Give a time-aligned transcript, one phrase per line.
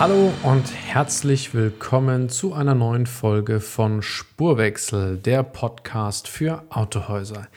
[0.00, 7.48] Hallo und herzlich willkommen zu einer neuen Folge von Spurwechsel, der Podcast für Autohäuser.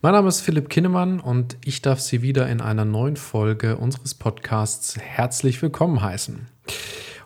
[0.00, 4.14] Mein Name ist Philipp Kinnemann und ich darf Sie wieder in einer neuen Folge unseres
[4.14, 6.46] Podcasts herzlich willkommen heißen.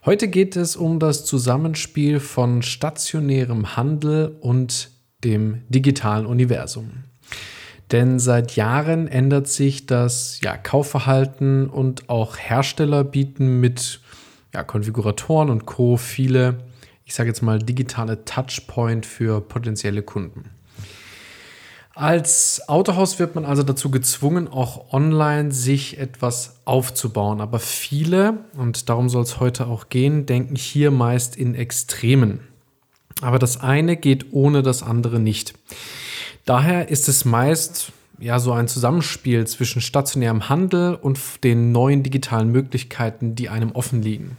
[0.06, 4.92] Heute geht es um das Zusammenspiel von stationärem Handel und
[5.24, 7.04] dem digitalen Universum.
[7.92, 14.00] Denn seit Jahren ändert sich das ja, Kaufverhalten und auch Hersteller bieten mit
[14.54, 15.96] ja, Konfiguratoren und Co.
[15.96, 16.60] viele,
[17.04, 20.50] ich sage jetzt mal, digitale Touchpoint für potenzielle Kunden.
[21.96, 27.40] Als Autohaus wird man also dazu gezwungen, auch online sich etwas aufzubauen.
[27.40, 32.40] Aber viele, und darum soll es heute auch gehen, denken hier meist in Extremen.
[33.22, 35.54] Aber das eine geht ohne das andere nicht.
[36.46, 42.50] Daher ist es meist ja so ein Zusammenspiel zwischen stationärem Handel und den neuen digitalen
[42.50, 44.36] Möglichkeiten, die einem offen liegen.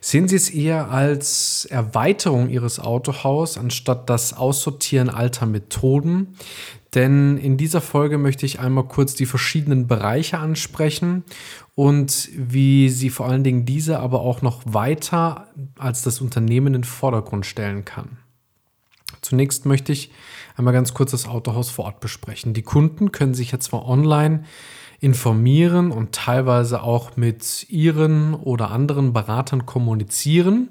[0.00, 6.36] Sehen Sie es eher als Erweiterung Ihres Autohaus anstatt das Aussortieren alter Methoden?
[6.94, 11.24] Denn in dieser Folge möchte ich einmal kurz die verschiedenen Bereiche ansprechen
[11.74, 16.72] und wie Sie vor allen Dingen diese aber auch noch weiter als das Unternehmen in
[16.74, 18.18] den Vordergrund stellen kann.
[19.22, 20.12] Zunächst möchte ich
[20.56, 22.54] einmal ganz kurz das Autohaus vor Ort besprechen.
[22.54, 24.44] Die Kunden können sich jetzt zwar online
[25.00, 30.70] informieren und teilweise auch mit ihren oder anderen Beratern kommunizieren.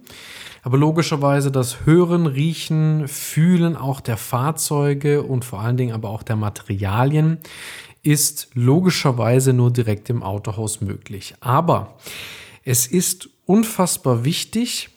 [0.64, 6.24] Aber logischerweise das Hören, Riechen, Fühlen auch der Fahrzeuge und vor allen Dingen aber auch
[6.24, 7.38] der Materialien
[8.02, 11.36] ist logischerweise nur direkt im Autohaus möglich.
[11.40, 11.98] Aber
[12.64, 14.90] es ist unfassbar wichtig,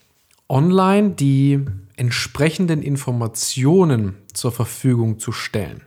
[0.49, 1.61] online die
[1.97, 5.83] entsprechenden Informationen zur Verfügung zu stellen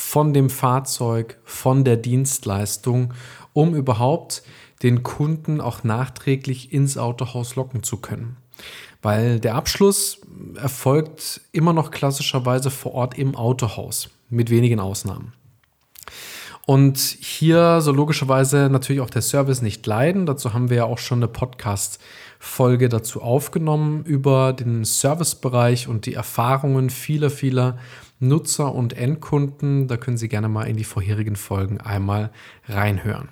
[0.00, 3.12] von dem Fahrzeug, von der Dienstleistung,
[3.52, 4.42] um überhaupt
[4.82, 8.38] den Kunden auch nachträglich ins Autohaus locken zu können.
[9.02, 10.20] Weil der Abschluss
[10.56, 15.34] erfolgt immer noch klassischerweise vor Ort im Autohaus, mit wenigen Ausnahmen.
[16.66, 20.24] Und hier soll logischerweise natürlich auch der Service nicht leiden.
[20.24, 26.14] Dazu haben wir ja auch schon eine Podcast-Folge dazu aufgenommen über den Servicebereich und die
[26.14, 27.78] Erfahrungen vieler, vieler
[28.20, 29.88] Nutzer und Endkunden.
[29.88, 32.30] Da können Sie gerne mal in die vorherigen Folgen einmal
[32.68, 33.30] reinhören.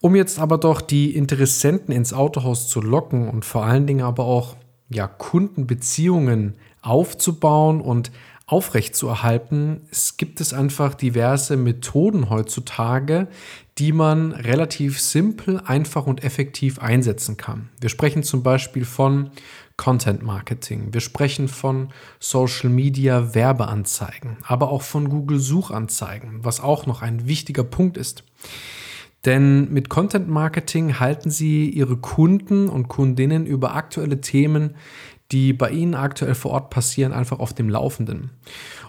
[0.00, 4.24] Um jetzt aber doch die Interessenten ins Autohaus zu locken und vor allen Dingen aber
[4.24, 4.56] auch
[4.90, 8.10] ja, Kundenbeziehungen aufzubauen und
[8.46, 13.28] aufrechtzuerhalten, es gibt es einfach diverse Methoden heutzutage,
[13.78, 17.70] die man relativ simpel, einfach und effektiv einsetzen kann.
[17.80, 19.30] Wir sprechen zum Beispiel von
[19.76, 20.92] Content Marketing.
[20.92, 21.88] Wir sprechen von
[22.20, 28.24] Social Media Werbeanzeigen, aber auch von Google Suchanzeigen, was auch noch ein wichtiger Punkt ist.
[29.24, 34.76] Denn mit Content Marketing halten Sie Ihre Kunden und Kundinnen über aktuelle Themen,
[35.32, 38.30] die bei Ihnen aktuell vor Ort passieren, einfach auf dem Laufenden.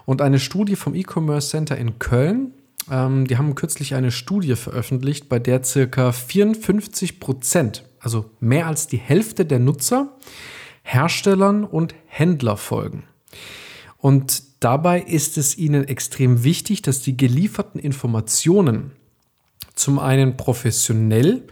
[0.04, 2.52] Und eine Studie vom E-Commerce Center in Köln,
[2.90, 8.86] ähm, die haben kürzlich eine Studie veröffentlicht, bei der circa 54 Prozent, also mehr als
[8.86, 10.16] die Hälfte der Nutzer,
[10.86, 13.02] Herstellern und Händler folgen.
[13.98, 18.92] Und dabei ist es ihnen extrem wichtig, dass die gelieferten Informationen
[19.74, 21.42] zum einen professionell,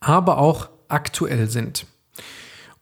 [0.00, 1.86] aber auch aktuell sind.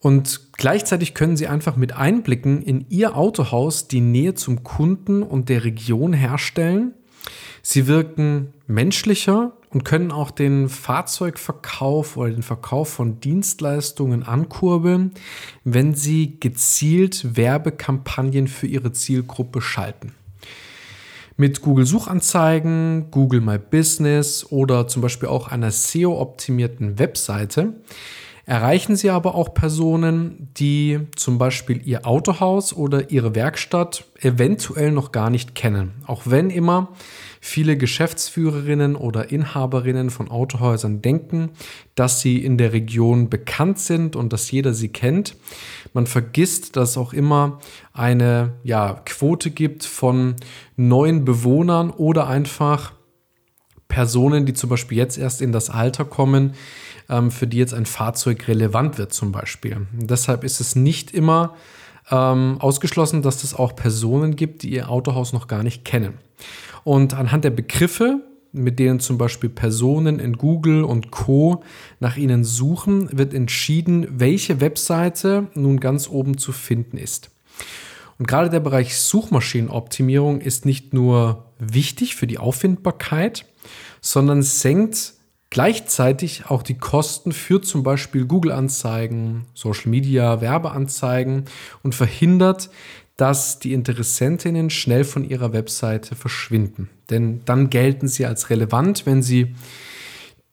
[0.01, 5.49] Und gleichzeitig können Sie einfach mit Einblicken in Ihr Autohaus die Nähe zum Kunden und
[5.49, 6.95] der Region herstellen.
[7.63, 15.13] Sie wirken menschlicher und können auch den Fahrzeugverkauf oder den Verkauf von Dienstleistungen ankurbeln,
[15.65, 20.15] wenn sie gezielt Werbekampagnen für ihre Zielgruppe schalten.
[21.39, 27.73] Mit Google Suchanzeigen, Google My Business oder zum Beispiel auch einer SEO-optimierten Webseite
[28.47, 35.13] erreichen Sie aber auch Personen, die zum Beispiel Ihr Autohaus oder Ihre Werkstatt eventuell noch
[35.13, 35.93] gar nicht kennen.
[36.07, 36.89] Auch wenn immer
[37.45, 41.51] viele Geschäftsführerinnen oder Inhaberinnen von Autohäusern denken,
[41.97, 45.35] dass sie in der Region bekannt sind und dass jeder sie kennt.
[45.93, 47.59] Man vergisst, dass es auch immer
[47.93, 50.37] eine ja, Quote gibt von
[50.77, 52.93] neuen Bewohnern oder einfach
[53.89, 56.55] Personen, die zum Beispiel jetzt erst in das Alter kommen,
[57.31, 59.87] für die jetzt ein Fahrzeug relevant wird zum Beispiel.
[59.99, 61.55] Und deshalb ist es nicht immer
[62.11, 66.15] ähm, ausgeschlossen, dass es auch Personen gibt, die ihr Autohaus noch gar nicht kennen.
[66.85, 68.21] Und anhand der Begriffe,
[68.53, 71.63] mit denen zum Beispiel Personen in Google und Co
[72.01, 77.31] nach ihnen suchen, wird entschieden, welche Webseite nun ganz oben zu finden ist.
[78.19, 83.47] Und gerade der Bereich Suchmaschinenoptimierung ist nicht nur wichtig für die Auffindbarkeit,
[84.01, 85.15] sondern senkt
[85.53, 91.45] gleichzeitig auch die Kosten für zum Beispiel Google-Anzeigen, Social Media, Werbeanzeigen
[91.83, 92.71] und verhindert,
[93.19, 96.89] dass die Interessentinnen schnell von ihrer Webseite verschwinden.
[97.11, 99.55] Denn dann gelten sie als relevant, wenn sie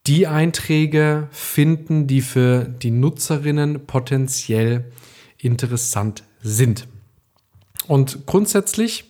[0.06, 4.92] die Einträge finden, die für die Nutzerinnen potenziell
[5.38, 6.90] interessant sind.
[7.88, 9.06] Und grundsätzlich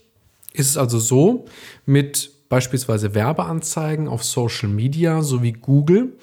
[0.54, 1.46] ist es also so,
[1.88, 6.14] mit beispielsweise Werbeanzeigen auf Social Media sowie Google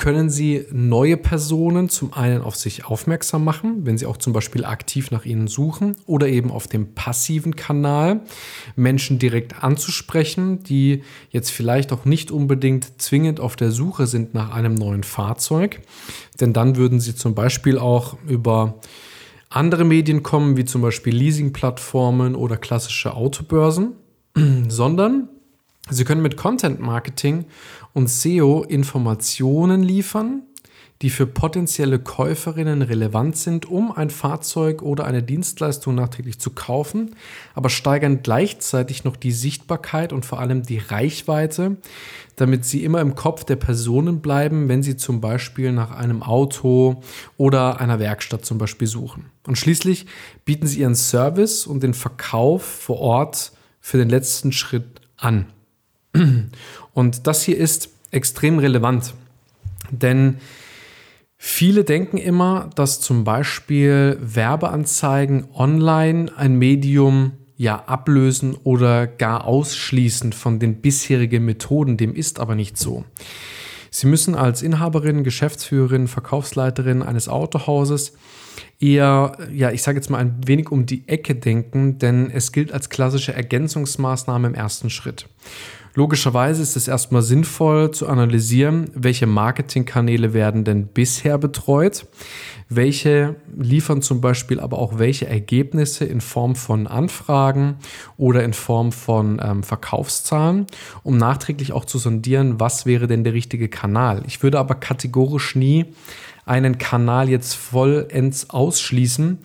[0.00, 4.64] können Sie neue Personen zum einen auf sich aufmerksam machen, wenn Sie auch zum Beispiel
[4.64, 8.22] aktiv nach ihnen suchen oder eben auf dem passiven Kanal
[8.76, 14.52] Menschen direkt anzusprechen, die jetzt vielleicht auch nicht unbedingt zwingend auf der Suche sind nach
[14.52, 15.82] einem neuen Fahrzeug.
[16.40, 18.80] Denn dann würden Sie zum Beispiel auch über
[19.50, 23.92] andere Medien kommen, wie zum Beispiel Leasing-Plattformen oder klassische Autobörsen,
[24.68, 25.28] sondern
[25.90, 27.46] Sie können mit Content Marketing
[27.92, 30.42] und SEO Informationen liefern,
[31.02, 37.16] die für potenzielle Käuferinnen relevant sind, um ein Fahrzeug oder eine Dienstleistung nachträglich zu kaufen,
[37.54, 41.78] aber steigern gleichzeitig noch die Sichtbarkeit und vor allem die Reichweite,
[42.36, 47.02] damit sie immer im Kopf der Personen bleiben, wenn sie zum Beispiel nach einem Auto
[47.38, 49.26] oder einer Werkstatt zum Beispiel suchen.
[49.46, 50.04] Und schließlich
[50.44, 55.46] bieten sie ihren Service und den Verkauf vor Ort für den letzten Schritt an.
[56.94, 59.14] Und das hier ist extrem relevant,
[59.90, 60.38] denn
[61.36, 70.32] viele denken immer, dass zum Beispiel Werbeanzeigen online ein Medium ja ablösen oder gar ausschließen
[70.32, 71.96] von den bisherigen Methoden.
[71.96, 73.04] Dem ist aber nicht so.
[73.90, 78.14] Sie müssen als Inhaberin, Geschäftsführerin, Verkaufsleiterin eines Autohauses
[78.78, 82.72] eher, ja, ich sage jetzt mal ein wenig um die Ecke denken, denn es gilt
[82.72, 85.26] als klassische Ergänzungsmaßnahme im ersten Schritt.
[85.94, 92.06] Logischerweise ist es erstmal sinnvoll zu analysieren, welche Marketingkanäle werden denn bisher betreut,
[92.68, 97.78] welche liefern zum Beispiel aber auch welche Ergebnisse in Form von Anfragen
[98.16, 100.66] oder in Form von ähm, Verkaufszahlen,
[101.02, 104.22] um nachträglich auch zu sondieren, was wäre denn der richtige Kanal.
[104.26, 105.86] Ich würde aber kategorisch nie
[106.46, 109.38] einen Kanal jetzt vollends ausschließen,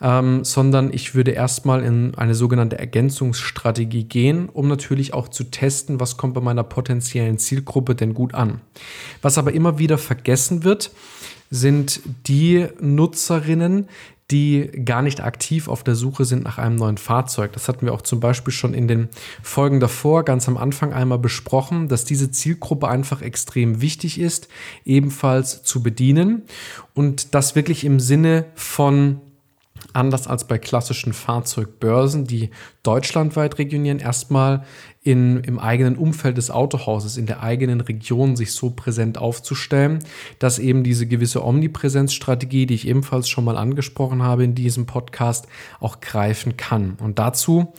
[0.00, 6.00] ähm, sondern ich würde erstmal in eine sogenannte Ergänzungsstrategie gehen, um natürlich auch zu testen,
[6.00, 8.60] was kommt bei meiner potenziellen Zielgruppe denn gut an.
[9.22, 10.90] Was aber immer wieder vergessen wird,
[11.50, 13.88] sind die Nutzerinnen,
[14.32, 17.52] die gar nicht aktiv auf der Suche sind nach einem neuen Fahrzeug.
[17.52, 19.10] Das hatten wir auch zum Beispiel schon in den
[19.42, 24.48] Folgen davor ganz am Anfang einmal besprochen, dass diese Zielgruppe einfach extrem wichtig ist,
[24.86, 26.42] ebenfalls zu bedienen
[26.94, 29.20] und das wirklich im Sinne von
[29.92, 32.50] anders als bei klassischen Fahrzeugbörsen, die
[32.82, 34.64] deutschlandweit regionieren, erstmal
[35.04, 39.98] in, im eigenen Umfeld des Autohauses, in der eigenen Region sich so präsent aufzustellen,
[40.38, 45.48] dass eben diese gewisse Omnipräsenzstrategie, die ich ebenfalls schon mal angesprochen habe in diesem Podcast,
[45.80, 46.96] auch greifen kann.
[47.00, 47.72] Und dazu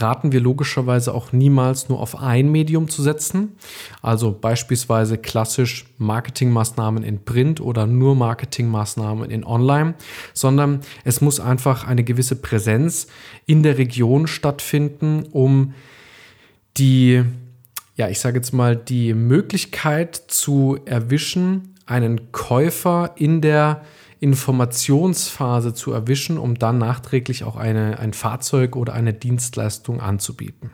[0.00, 3.56] raten wir logischerweise auch niemals nur auf ein Medium zu setzen,
[4.00, 9.94] also beispielsweise klassisch Marketingmaßnahmen in Print oder nur Marketingmaßnahmen in Online,
[10.32, 13.08] sondern es muss einfach eine gewisse Präsenz
[13.46, 15.74] in der Region stattfinden, um
[16.78, 17.22] die,
[17.96, 23.82] ja, ich sage jetzt mal, die Möglichkeit zu erwischen, einen Käufer in der
[24.20, 30.70] Informationsphase zu erwischen, um dann nachträglich auch eine, ein Fahrzeug oder eine Dienstleistung anzubieten.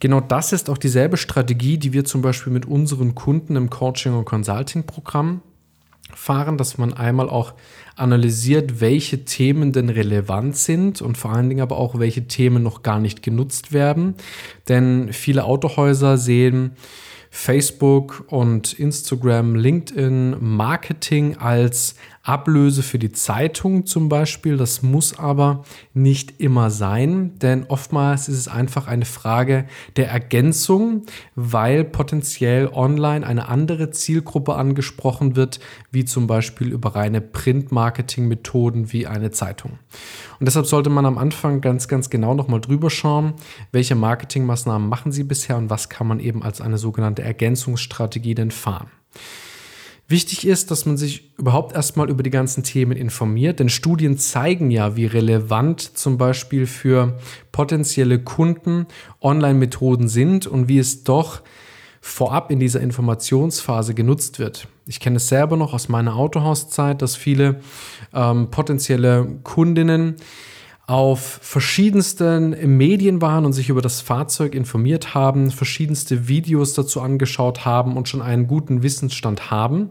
[0.00, 4.14] Genau das ist auch dieselbe Strategie, die wir zum Beispiel mit unseren Kunden im Coaching-
[4.14, 5.40] und Consulting-Programm
[6.14, 7.54] fahren, dass man einmal auch
[7.96, 12.82] analysiert, welche Themen denn relevant sind und vor allen Dingen aber auch, welche Themen noch
[12.82, 14.14] gar nicht genutzt werden.
[14.68, 16.72] Denn viele Autohäuser sehen
[17.30, 24.58] Facebook und Instagram, LinkedIn, Marketing als Ablöse für die Zeitung zum Beispiel.
[24.58, 29.64] Das muss aber nicht immer sein, denn oftmals ist es einfach eine Frage
[29.96, 37.22] der Ergänzung, weil potenziell online eine andere Zielgruppe angesprochen wird, wie zum Beispiel über reine
[37.22, 39.78] Print-Marketing-Methoden wie eine Zeitung.
[40.38, 43.34] Und deshalb sollte man am Anfang ganz, ganz genau nochmal drüber schauen,
[43.72, 48.50] welche Marketingmaßnahmen machen Sie bisher und was kann man eben als eine sogenannte Ergänzungsstrategie denn
[48.50, 48.88] fahren.
[50.10, 54.70] Wichtig ist, dass man sich überhaupt erstmal über die ganzen Themen informiert, denn Studien zeigen
[54.70, 57.18] ja, wie relevant zum Beispiel für
[57.52, 58.86] potenzielle Kunden
[59.20, 61.42] Online-Methoden sind und wie es doch
[62.00, 64.68] vorab in dieser Informationsphase genutzt wird.
[64.86, 67.60] Ich kenne es selber noch aus meiner Autohauszeit, dass viele
[68.14, 70.16] ähm, potenzielle Kundinnen
[70.86, 77.66] auf verschiedensten Medien waren und sich über das Fahrzeug informiert haben, verschiedenste Videos dazu angeschaut
[77.66, 79.90] haben und schon einen guten Wissensstand haben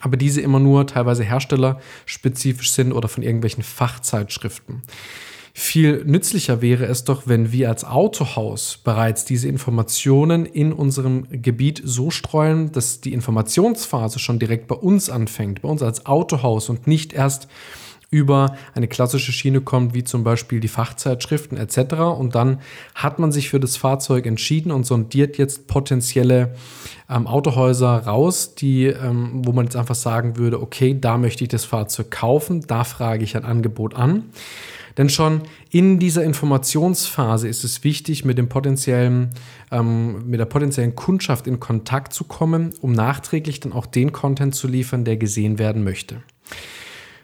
[0.00, 4.82] aber diese immer nur teilweise herstellerspezifisch sind oder von irgendwelchen Fachzeitschriften.
[5.56, 11.80] Viel nützlicher wäre es doch, wenn wir als Autohaus bereits diese Informationen in unserem Gebiet
[11.84, 16.88] so streuen, dass die Informationsphase schon direkt bei uns anfängt, bei uns als Autohaus und
[16.88, 17.46] nicht erst
[18.10, 21.94] über eine klassische Schiene kommt, wie zum Beispiel die Fachzeitschriften etc.
[22.18, 22.58] Und dann
[22.96, 26.54] hat man sich für das Fahrzeug entschieden und sondiert jetzt potenzielle
[27.08, 31.50] ähm, Autohäuser raus, die, ähm, wo man jetzt einfach sagen würde, okay, da möchte ich
[31.50, 34.24] das Fahrzeug kaufen, da frage ich ein Angebot an.
[34.96, 39.30] Denn schon in dieser Informationsphase ist es wichtig, mit, dem potenziellen,
[39.70, 44.54] ähm, mit der potenziellen Kundschaft in Kontakt zu kommen, um nachträglich dann auch den Content
[44.54, 46.22] zu liefern, der gesehen werden möchte.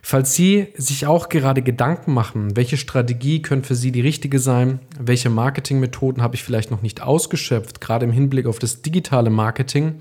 [0.02, 4.80] Falls Sie sich auch gerade Gedanken machen, welche Strategie könnte für Sie die richtige sein,
[4.98, 10.00] welche Marketingmethoden habe ich vielleicht noch nicht ausgeschöpft, gerade im Hinblick auf das digitale Marketing,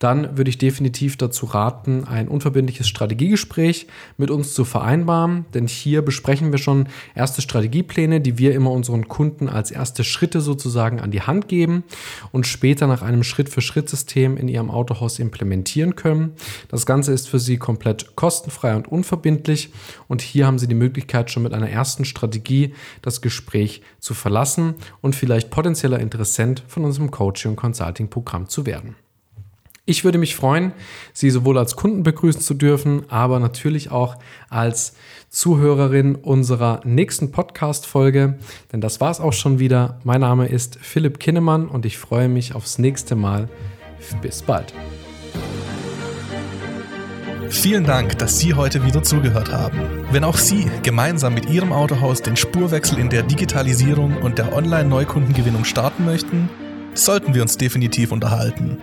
[0.00, 6.00] dann würde ich definitiv dazu raten, ein unverbindliches Strategiegespräch mit uns zu vereinbaren, denn hier
[6.02, 11.10] besprechen wir schon erste Strategiepläne, die wir immer unseren Kunden als erste Schritte sozusagen an
[11.10, 11.84] die Hand geben
[12.32, 16.32] und später nach einem Schritt-für-Schritt-System in ihrem Autohaus implementieren können.
[16.68, 19.70] Das Ganze ist für Sie komplett kostenfrei und unverbindlich
[20.08, 24.76] und hier haben Sie die Möglichkeit, schon mit einer ersten Strategie das Gespräch zu verlassen
[25.02, 28.96] und vielleicht potenzieller Interessent von unserem Coaching- und Consulting-Programm zu werden.
[29.90, 30.70] Ich würde mich freuen,
[31.12, 34.14] Sie sowohl als Kunden begrüßen zu dürfen, aber natürlich auch
[34.48, 34.94] als
[35.30, 38.38] Zuhörerin unserer nächsten Podcast-Folge.
[38.72, 39.98] Denn das war es auch schon wieder.
[40.04, 43.48] Mein Name ist Philipp Kinnemann und ich freue mich aufs nächste Mal.
[44.22, 44.72] Bis bald.
[47.48, 49.80] Vielen Dank, dass Sie heute wieder zugehört haben.
[50.12, 55.64] Wenn auch Sie gemeinsam mit Ihrem Autohaus den Spurwechsel in der Digitalisierung und der Online-Neukundengewinnung
[55.64, 56.48] starten möchten,
[56.94, 58.78] sollten wir uns definitiv unterhalten.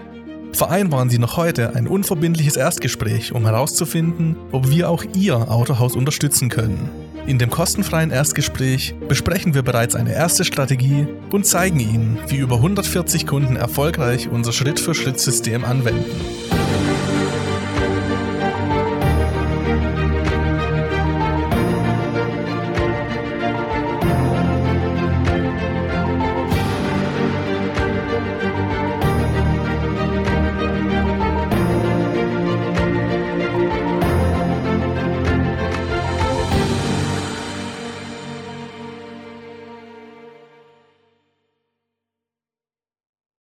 [0.57, 6.49] Vereinbaren Sie noch heute ein unverbindliches Erstgespräch, um herauszufinden, ob wir auch Ihr Autohaus unterstützen
[6.49, 6.89] können.
[7.27, 12.55] In dem kostenfreien Erstgespräch besprechen wir bereits eine erste Strategie und zeigen Ihnen, wie über
[12.55, 16.05] 140 Kunden erfolgreich unser Schritt-für-Schritt-System anwenden.